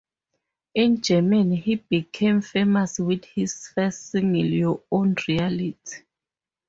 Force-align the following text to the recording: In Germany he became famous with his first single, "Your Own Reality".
In 0.73 0.99
Germany 0.99 1.57
he 1.57 1.75
became 1.75 2.41
famous 2.41 2.97
with 2.97 3.23
his 3.25 3.67
first 3.67 4.07
single, 4.09 4.45
"Your 4.45 4.81
Own 4.91 5.15
Reality". 5.27 5.77